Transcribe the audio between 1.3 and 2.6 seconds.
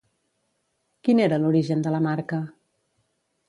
l'origen de la marca?